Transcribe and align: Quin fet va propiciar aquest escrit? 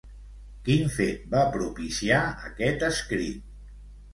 Quin 0.69 0.87
fet 0.95 1.27
va 1.35 1.43
propiciar 1.57 2.23
aquest 2.49 2.89
escrit? 2.89 3.53